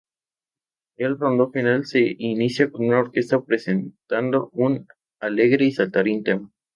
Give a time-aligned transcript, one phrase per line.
[0.97, 4.87] El rondo final se inicia con la orquesta presentando un
[5.19, 6.49] alegre y "saltarín" tema.